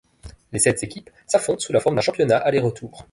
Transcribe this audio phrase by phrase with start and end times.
[0.51, 3.05] Les sept équipes s'affrontent sous la forme d'un championnat aller-retour.